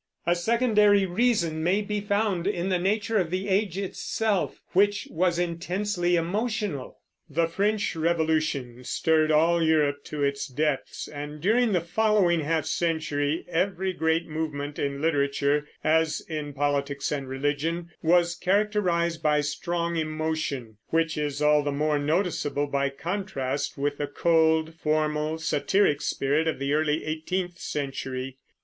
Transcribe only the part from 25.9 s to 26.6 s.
spirit of